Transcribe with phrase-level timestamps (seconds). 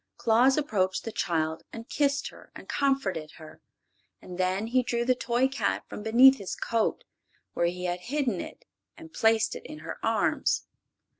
[0.17, 3.61] Claus approached the child and kissed her and comforted her,
[4.19, 7.03] and then he drew the toy cat from beneath his coat,
[7.53, 8.65] where he had hidden it,
[8.97, 10.65] and placed it in her arms.